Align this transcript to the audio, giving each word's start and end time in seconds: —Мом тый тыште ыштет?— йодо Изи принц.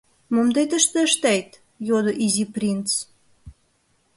—Мом 0.33 0.47
тый 0.55 0.65
тыште 0.71 0.99
ыштет?— 1.07 1.49
йодо 1.87 2.11
Изи 2.25 2.45
принц. 2.53 2.89